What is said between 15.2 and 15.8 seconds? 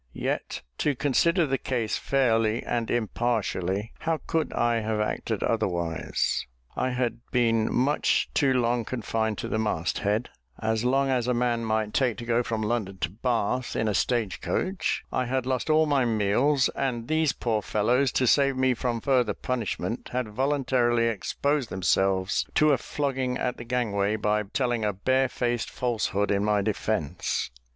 had lost